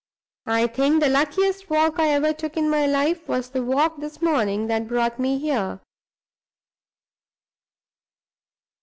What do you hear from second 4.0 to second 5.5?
morning that brought me